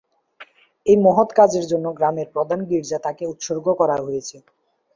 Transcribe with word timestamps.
এই 0.85 0.97
মহৎ 0.97 1.29
কাজের 1.37 1.65
জন্য 1.71 1.85
গ্রামের 1.97 2.27
প্রধান 2.35 2.59
গির্জা 2.69 2.99
তাকে 3.05 3.23
উৎসর্গ 3.27 3.65
করা 3.79 3.97
হয়েছে। 4.05 4.37